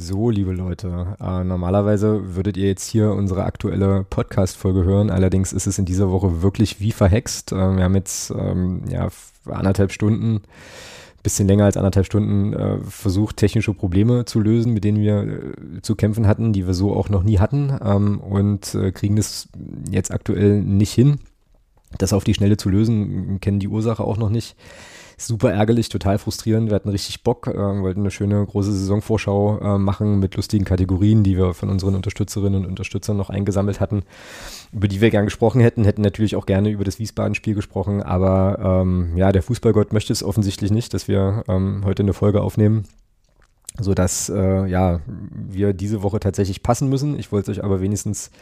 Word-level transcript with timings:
So, 0.00 0.30
liebe 0.30 0.52
Leute, 0.52 1.16
äh, 1.20 1.42
normalerweise 1.42 2.36
würdet 2.36 2.56
ihr 2.56 2.68
jetzt 2.68 2.88
hier 2.88 3.10
unsere 3.10 3.42
aktuelle 3.42 4.06
Podcast-Folge 4.08 4.84
hören. 4.84 5.10
Allerdings 5.10 5.52
ist 5.52 5.66
es 5.66 5.76
in 5.76 5.86
dieser 5.86 6.12
Woche 6.12 6.40
wirklich 6.40 6.78
wie 6.78 6.92
verhext. 6.92 7.50
Äh, 7.50 7.76
wir 7.76 7.82
haben 7.82 7.96
jetzt 7.96 8.30
ähm, 8.30 8.82
ja, 8.88 9.08
anderthalb 9.44 9.90
Stunden, 9.90 10.42
bisschen 11.24 11.48
länger 11.48 11.64
als 11.64 11.76
anderthalb 11.76 12.06
Stunden 12.06 12.52
äh, 12.52 12.78
versucht, 12.78 13.38
technische 13.38 13.74
Probleme 13.74 14.24
zu 14.24 14.38
lösen, 14.38 14.72
mit 14.72 14.84
denen 14.84 15.00
wir 15.00 15.22
äh, 15.24 15.82
zu 15.82 15.96
kämpfen 15.96 16.28
hatten, 16.28 16.52
die 16.52 16.64
wir 16.64 16.74
so 16.74 16.94
auch 16.94 17.08
noch 17.08 17.24
nie 17.24 17.40
hatten 17.40 17.76
ähm, 17.84 18.20
und 18.20 18.76
äh, 18.76 18.92
kriegen 18.92 19.16
das 19.16 19.48
jetzt 19.90 20.12
aktuell 20.12 20.62
nicht 20.62 20.92
hin, 20.92 21.18
das 21.96 22.12
auf 22.12 22.24
die 22.24 22.34
Schnelle 22.34 22.56
zu 22.56 22.68
lösen, 22.68 23.40
kennen 23.40 23.60
die 23.60 23.68
Ursache 23.68 24.04
auch 24.04 24.16
noch 24.16 24.30
nicht 24.30 24.56
super 25.20 25.52
ärgerlich, 25.52 25.88
total 25.88 26.18
frustrierend. 26.18 26.70
Wir 26.70 26.76
hatten 26.76 26.88
richtig 26.88 27.24
Bock, 27.24 27.48
äh, 27.48 27.56
wollten 27.56 28.00
eine 28.00 28.10
schöne 28.10 28.44
große 28.44 28.72
Saisonvorschau 28.72 29.58
äh, 29.58 29.78
machen 29.78 30.20
mit 30.20 30.36
lustigen 30.36 30.64
Kategorien, 30.64 31.24
die 31.24 31.36
wir 31.36 31.54
von 31.54 31.70
unseren 31.70 31.96
Unterstützerinnen 31.96 32.64
und 32.64 32.70
Unterstützern 32.70 33.16
noch 33.16 33.28
eingesammelt 33.28 33.80
hatten, 33.80 34.04
über 34.72 34.86
die 34.86 35.00
wir 35.00 35.10
gern 35.10 35.24
gesprochen 35.24 35.60
hätten, 35.60 35.84
hätten 35.84 36.02
natürlich 36.02 36.36
auch 36.36 36.46
gerne 36.46 36.70
über 36.70 36.84
das 36.84 37.00
Wiesbaden-Spiel 37.00 37.54
gesprochen, 37.54 38.02
aber 38.02 38.82
ähm, 38.82 39.16
ja, 39.16 39.32
der 39.32 39.42
Fußballgott 39.42 39.92
möchte 39.92 40.12
es 40.12 40.22
offensichtlich 40.22 40.70
nicht, 40.70 40.94
dass 40.94 41.08
wir 41.08 41.42
ähm, 41.48 41.82
heute 41.84 42.04
eine 42.04 42.14
Folge 42.14 42.40
aufnehmen 42.40 42.84
so 43.80 43.94
dass 43.94 44.28
äh, 44.28 44.66
ja 44.66 45.00
wir 45.30 45.72
diese 45.72 46.02
Woche 46.02 46.18
tatsächlich 46.18 46.64
passen 46.64 46.88
müssen. 46.88 47.16
Ich 47.16 47.30
wollte 47.30 47.52
euch 47.52 47.62
aber 47.62 47.80
wenigstens 47.80 48.32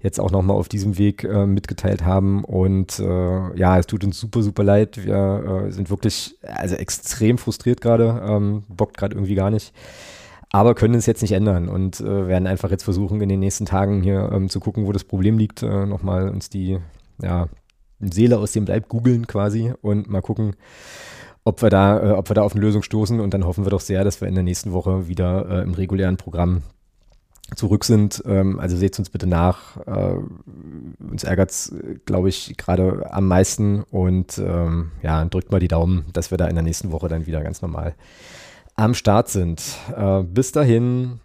jetzt 0.00 0.20
auch 0.20 0.30
nochmal 0.30 0.56
auf 0.56 0.68
diesem 0.68 0.98
Weg 0.98 1.24
äh, 1.24 1.46
mitgeteilt 1.46 2.04
haben. 2.04 2.44
Und 2.44 2.98
äh, 2.98 3.58
ja, 3.58 3.78
es 3.78 3.86
tut 3.86 4.04
uns 4.04 4.18
super, 4.18 4.42
super 4.42 4.64
leid. 4.64 5.04
Wir 5.04 5.64
äh, 5.66 5.72
sind 5.72 5.90
wirklich 5.90 6.36
also 6.42 6.76
extrem 6.76 7.38
frustriert 7.38 7.80
gerade, 7.80 8.22
ähm, 8.26 8.64
bockt 8.68 8.96
gerade 8.96 9.14
irgendwie 9.14 9.34
gar 9.34 9.50
nicht. 9.50 9.72
Aber 10.50 10.74
können 10.74 10.94
es 10.94 11.06
jetzt 11.06 11.22
nicht 11.22 11.32
ändern 11.32 11.68
und 11.68 12.00
äh, 12.00 12.28
werden 12.28 12.46
einfach 12.46 12.70
jetzt 12.70 12.84
versuchen, 12.84 13.20
in 13.20 13.28
den 13.28 13.40
nächsten 13.40 13.66
Tagen 13.66 14.02
hier 14.02 14.30
ähm, 14.32 14.48
zu 14.48 14.60
gucken, 14.60 14.86
wo 14.86 14.92
das 14.92 15.04
Problem 15.04 15.38
liegt, 15.38 15.62
äh, 15.62 15.86
nochmal 15.86 16.28
uns 16.28 16.48
die 16.48 16.78
ja, 17.20 17.48
Seele 18.00 18.38
aus 18.38 18.52
dem 18.52 18.64
Leib 18.64 18.88
googeln 18.88 19.26
quasi 19.26 19.72
und 19.82 20.08
mal 20.08 20.22
gucken, 20.22 20.54
ob 21.44 21.62
wir 21.62 21.70
da, 21.70 22.10
äh, 22.10 22.12
ob 22.12 22.30
wir 22.30 22.34
da 22.34 22.42
auf 22.42 22.52
eine 22.52 22.60
Lösung 22.60 22.82
stoßen 22.82 23.20
und 23.20 23.34
dann 23.34 23.44
hoffen 23.44 23.64
wir 23.64 23.70
doch 23.70 23.80
sehr, 23.80 24.04
dass 24.04 24.20
wir 24.20 24.28
in 24.28 24.34
der 24.34 24.44
nächsten 24.44 24.72
Woche 24.72 25.08
wieder 25.08 25.48
äh, 25.48 25.62
im 25.62 25.74
regulären 25.74 26.16
Programm 26.16 26.62
zurück 27.54 27.84
sind. 27.84 28.22
Ähm, 28.26 28.58
also 28.58 28.76
seht 28.76 28.98
uns 28.98 29.10
bitte 29.10 29.26
nach. 29.26 29.76
Äh, 29.86 30.16
uns 31.10 31.24
ärgert 31.24 31.50
es, 31.50 31.74
glaube 32.04 32.28
ich, 32.28 32.56
gerade 32.56 33.12
am 33.12 33.28
meisten. 33.28 33.82
Und 33.82 34.38
ähm, 34.38 34.90
ja, 35.02 35.24
drückt 35.24 35.52
mal 35.52 35.60
die 35.60 35.68
Daumen, 35.68 36.06
dass 36.12 36.30
wir 36.30 36.38
da 36.38 36.46
in 36.46 36.54
der 36.54 36.64
nächsten 36.64 36.92
Woche 36.92 37.08
dann 37.08 37.26
wieder 37.26 37.42
ganz 37.42 37.62
normal 37.62 37.94
am 38.74 38.94
Start 38.94 39.28
sind. 39.28 39.62
Äh, 39.96 40.22
bis 40.22 40.52
dahin. 40.52 41.20